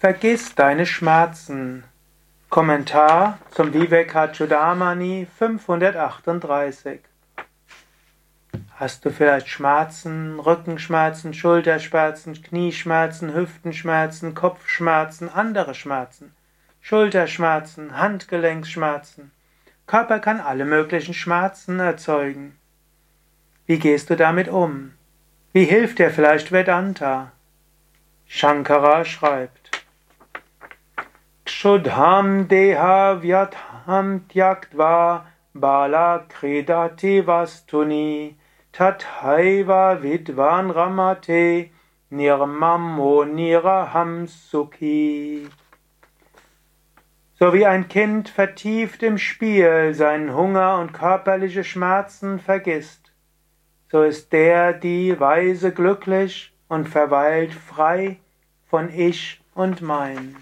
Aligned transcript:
Vergiss 0.00 0.54
deine 0.54 0.86
Schmerzen. 0.86 1.84
Kommentar 2.48 3.38
zum 3.50 3.74
Vivekachudamani 3.74 5.26
538. 5.38 7.00
Hast 8.76 9.04
du 9.04 9.10
vielleicht 9.10 9.48
Schmerzen, 9.48 10.40
Rückenschmerzen, 10.40 11.34
Schulterschmerzen, 11.34 12.40
Knieschmerzen, 12.40 13.34
Hüftenschmerzen, 13.34 14.34
Kopfschmerzen, 14.34 15.28
andere 15.28 15.74
Schmerzen, 15.74 16.32
Schulterschmerzen, 16.80 17.94
Handgelenksschmerzen? 17.94 19.32
Körper 19.86 20.18
kann 20.18 20.40
alle 20.40 20.64
möglichen 20.64 21.12
Schmerzen 21.12 21.78
erzeugen. 21.78 22.56
Wie 23.66 23.78
gehst 23.78 24.08
du 24.08 24.16
damit 24.16 24.48
um? 24.48 24.94
Wie 25.52 25.66
hilft 25.66 25.98
dir 25.98 26.08
vielleicht 26.08 26.52
Vedanta? 26.52 27.32
Shankara 28.26 29.04
schreibt, 29.04 29.59
Kshudham 31.60 32.48
deha 32.48 33.20
vyatham 33.20 34.20
tyaktva 34.30 35.24
bala 35.54 36.24
kridati 36.26 37.22
vastuni 37.22 38.36
tathaiva 38.72 40.00
vidvan 40.02 40.72
ramate 40.72 41.68
nirmammo 42.10 43.26
niraham 43.36 44.26
sukhi. 44.26 45.50
So 47.38 47.52
wie 47.52 47.66
ein 47.66 47.88
Kind 47.88 48.30
vertieft 48.30 49.02
im 49.02 49.18
Spiel 49.18 49.92
seinen 49.92 50.34
Hunger 50.34 50.78
und 50.78 50.94
körperliche 50.94 51.62
Schmerzen 51.62 52.38
vergisst, 52.38 53.12
so 53.92 54.02
ist 54.02 54.32
der 54.32 54.72
die 54.72 55.20
Weise 55.20 55.72
glücklich 55.72 56.54
und 56.68 56.88
verweilt 56.88 57.52
frei 57.52 58.16
von 58.70 58.88
Ich 58.88 59.42
und 59.52 59.82
Mein. 59.82 60.36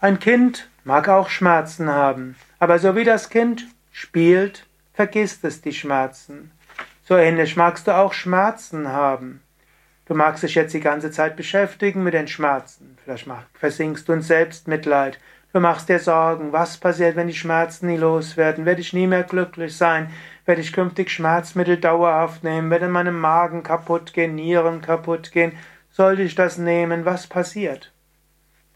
Ein 0.00 0.20
Kind 0.20 0.70
mag 0.84 1.08
auch 1.08 1.28
Schmerzen 1.28 1.90
haben, 1.90 2.36
aber 2.60 2.78
so 2.78 2.94
wie 2.94 3.02
das 3.02 3.30
Kind 3.30 3.66
spielt, 3.90 4.64
vergisst 4.94 5.44
es 5.44 5.60
die 5.60 5.72
Schmerzen. 5.72 6.52
So 7.02 7.16
ähnlich 7.16 7.56
magst 7.56 7.88
du 7.88 7.96
auch 7.96 8.12
Schmerzen 8.12 8.86
haben. 8.92 9.42
Du 10.06 10.14
magst 10.14 10.44
dich 10.44 10.54
jetzt 10.54 10.72
die 10.72 10.78
ganze 10.78 11.10
Zeit 11.10 11.34
beschäftigen 11.34 12.04
mit 12.04 12.14
den 12.14 12.28
Schmerzen. 12.28 12.96
Vielleicht 13.02 13.26
versinkst 13.54 14.08
du 14.08 14.12
in 14.12 14.22
Selbstmitleid. 14.22 15.18
Du 15.52 15.58
machst 15.58 15.88
dir 15.88 15.98
Sorgen, 15.98 16.52
was 16.52 16.78
passiert, 16.78 17.16
wenn 17.16 17.26
die 17.26 17.34
Schmerzen 17.34 17.88
nie 17.88 17.96
loswerden? 17.96 18.66
Werde 18.66 18.82
ich 18.82 18.92
nie 18.92 19.08
mehr 19.08 19.24
glücklich 19.24 19.76
sein? 19.76 20.10
Werde 20.44 20.60
ich 20.60 20.72
künftig 20.72 21.10
Schmerzmittel 21.10 21.76
dauerhaft 21.76 22.44
nehmen? 22.44 22.70
Werde 22.70 22.86
meinem 22.86 23.18
Magen 23.18 23.64
kaputt 23.64 24.12
gehen, 24.12 24.36
Nieren 24.36 24.80
kaputt 24.80 25.32
gehen? 25.32 25.58
Sollte 25.90 26.22
ich 26.22 26.36
das 26.36 26.56
nehmen? 26.56 27.04
Was 27.04 27.26
passiert? 27.26 27.92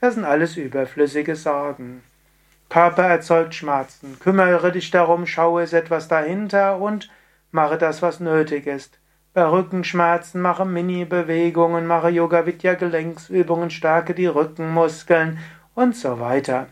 Das 0.02 0.14
sind 0.14 0.24
alles 0.24 0.56
überflüssige 0.56 1.36
Sorgen. 1.36 2.02
Körper 2.68 3.04
erzeugt 3.04 3.54
Schmerzen. 3.54 4.18
Kümmere 4.18 4.72
dich 4.72 4.90
darum, 4.90 5.26
schaue 5.26 5.62
es 5.62 5.72
etwas 5.72 6.08
dahinter 6.08 6.78
und 6.78 7.08
mache 7.52 7.78
das, 7.78 8.02
was 8.02 8.18
nötig 8.18 8.66
ist. 8.66 8.98
Bei 9.32 9.48
Rückenschmerzen 9.48 10.40
mache 10.40 10.64
Mini-Bewegungen, 10.64 11.86
mache 11.86 12.08
Yoga-Vidya-Gelenksübungen, 12.08 13.70
stärke 13.70 14.12
die 14.12 14.26
Rückenmuskeln 14.26 15.38
und 15.76 15.94
so 15.94 16.18
weiter. 16.18 16.66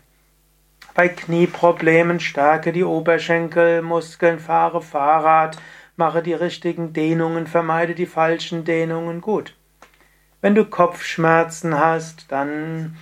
Bei 0.93 1.07
Knieproblemen 1.07 2.19
stärke 2.19 2.73
die 2.73 2.83
Oberschenkelmuskeln, 2.83 4.39
fahre 4.39 4.81
Fahrrad, 4.81 5.57
mache 5.95 6.21
die 6.21 6.33
richtigen 6.33 6.91
Dehnungen, 6.91 7.47
vermeide 7.47 7.95
die 7.95 8.07
falschen 8.07 8.65
Dehnungen. 8.65 9.21
Gut. 9.21 9.55
Wenn 10.41 10.53
du 10.53 10.65
Kopfschmerzen 10.65 11.79
hast, 11.79 12.29
dann 12.29 12.97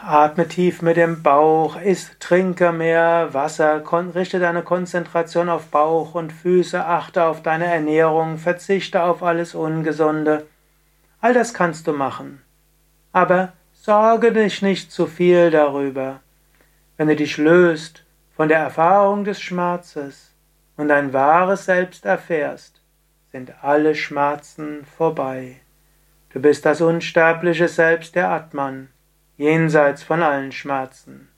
Atme 0.00 0.48
tief 0.48 0.80
mit 0.80 0.96
dem 0.96 1.22
Bauch, 1.22 1.80
iss, 1.80 2.12
trinke 2.20 2.72
mehr 2.72 3.34
Wasser, 3.34 3.82
richte 4.14 4.38
deine 4.38 4.62
Konzentration 4.62 5.48
auf 5.48 5.66
Bauch 5.66 6.14
und 6.14 6.32
Füße, 6.32 6.84
achte 6.84 7.24
auf 7.24 7.42
deine 7.42 7.66
Ernährung, 7.66 8.38
verzichte 8.38 9.02
auf 9.02 9.22
alles 9.22 9.54
Ungesunde. 9.54 10.46
All 11.20 11.34
das 11.34 11.52
kannst 11.52 11.86
du 11.86 11.92
machen. 11.92 12.42
Aber 13.12 13.52
sorge 13.72 14.32
dich 14.32 14.62
nicht 14.62 14.92
zu 14.92 15.06
viel 15.06 15.50
darüber. 15.50 16.20
Wenn 16.96 17.08
du 17.08 17.16
dich 17.16 17.36
löst 17.36 18.04
von 18.36 18.48
der 18.48 18.60
Erfahrung 18.60 19.24
des 19.24 19.40
Schmerzes 19.40 20.32
und 20.76 20.88
dein 20.88 21.12
wahres 21.12 21.64
Selbst 21.64 22.06
erfährst, 22.06 22.80
sind 23.32 23.52
alle 23.62 23.94
Schmerzen 23.94 24.86
vorbei. 24.96 25.60
Du 26.30 26.40
bist 26.40 26.66
das 26.66 26.80
unsterbliche 26.80 27.68
Selbst 27.68 28.14
der 28.14 28.30
Atman 28.30 28.88
jenseits 29.38 30.02
von 30.02 30.22
allen 30.22 30.52
Schmerzen. 30.52 31.28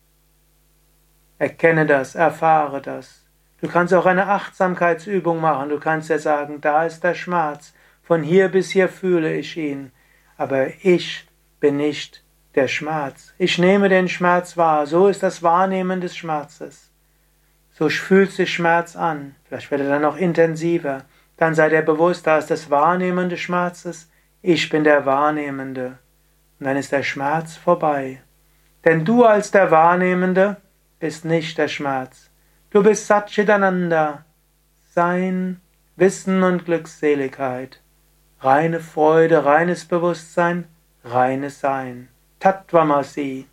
Erkenne 1.39 1.87
das, 1.87 2.15
erfahre 2.15 2.81
das. 2.81 3.27
Du 3.61 3.69
kannst 3.69 3.95
auch 3.95 4.06
eine 4.06 4.27
Achtsamkeitsübung 4.27 5.41
machen. 5.41 5.69
Du 5.69 5.79
kannst 5.79 6.09
ja 6.09 6.19
sagen, 6.19 6.61
da 6.61 6.87
ist 6.87 7.05
der 7.05 7.15
Schmerz. 7.15 7.75
Von 8.03 8.23
hier 8.23 8.49
bis 8.49 8.71
hier 8.71 8.89
fühle 8.89 9.37
ich 9.37 9.56
ihn. 9.56 9.93
Aber 10.37 10.69
ich 10.83 11.29
bin 11.61 11.77
nicht 11.77 12.25
der 12.55 12.69
Schmerz. 12.69 13.34
Ich 13.39 13.59
nehme 13.59 13.89
den 13.89 14.09
Schmerz 14.09 14.56
wahr. 14.56 14.87
So 14.87 15.09
ist 15.09 15.23
das 15.23 15.43
Wahrnehmen 15.43 16.00
des 16.00 16.17
Schmerzes. 16.17 16.91
So 17.73 17.89
fühlt 17.89 18.33
sich 18.33 18.53
Schmerz 18.53 18.97
an. 18.97 19.37
Vielleicht 19.45 19.71
wird 19.71 19.83
er 19.83 19.89
dann 19.89 20.03
noch 20.03 20.17
intensiver. 20.17 21.05
Dann 21.37 21.55
sei 21.55 21.69
dir 21.69 21.83
bewusst, 21.83 22.27
da 22.27 22.39
ist 22.39 22.50
das 22.50 22.71
Wahrnehmen 22.71 23.29
des 23.29 23.41
Schmerzes. 23.41 24.09
Ich 24.43 24.71
bin 24.71 24.84
der 24.84 25.05
Wahrnehmende 25.05 25.99
und 26.59 26.67
dann 26.67 26.77
ist 26.77 26.93
der 26.93 27.03
Schmerz 27.03 27.56
vorbei. 27.56 28.23
Denn 28.84 29.05
du 29.05 29.25
als 29.25 29.51
der 29.51 29.71
Wahrnehmende 29.71 30.56
bist 30.99 31.27
nicht 31.27 31.59
der 31.59 31.69
Schmerz. 31.69 32.31
Du 32.71 32.83
bist 32.83 33.06
Satchitananda, 33.06 34.25
Sein, 34.95 35.61
Wissen 35.97 36.43
und 36.43 36.65
Glückseligkeit, 36.65 37.83
reine 38.41 38.81
Freude, 38.81 39.45
reines 39.45 39.84
Bewusstsein, 39.84 40.67
reines 41.05 41.61
Sein. 41.61 42.09
Tattvamasi, 42.39 43.47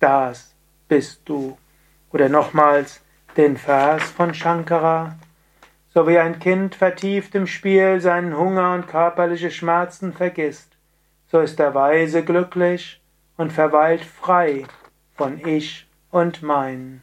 das 0.00 0.54
bist 0.88 1.20
du. 1.26 1.58
Oder 2.10 2.30
nochmals 2.30 3.02
den 3.36 3.58
Vers 3.58 4.04
von 4.04 4.32
Shankara. 4.32 5.16
So 5.94 6.08
wie 6.08 6.18
ein 6.18 6.38
Kind 6.38 6.74
vertieft 6.74 7.34
im 7.34 7.46
Spiel 7.46 8.00
seinen 8.00 8.36
Hunger 8.36 8.72
und 8.72 8.88
körperliche 8.88 9.50
Schmerzen 9.50 10.14
vergisst, 10.14 10.78
so 11.26 11.40
ist 11.40 11.58
der 11.58 11.74
Weise 11.74 12.24
glücklich 12.24 13.02
und 13.36 13.52
verweilt 13.52 14.02
frei 14.02 14.64
von 15.14 15.38
Ich 15.46 15.86
und 16.10 16.42
Mein. 16.42 17.02